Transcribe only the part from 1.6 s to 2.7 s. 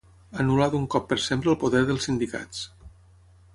poder dels sindicats.